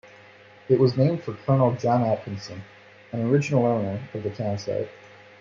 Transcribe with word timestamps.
It 0.67 0.79
was 0.79 0.97
named 0.97 1.21
for 1.21 1.33
Colonel 1.35 1.73
John 1.73 2.01
Atkinson, 2.01 2.63
an 3.11 3.29
original 3.29 3.67
owner 3.67 3.99
of 4.15 4.23
the 4.23 4.31
town 4.31 4.57
site. 4.57 4.89